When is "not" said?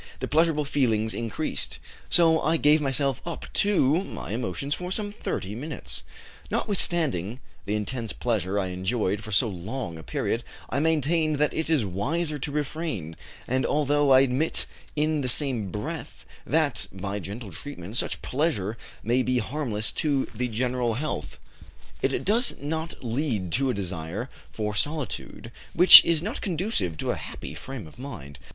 26.23-26.41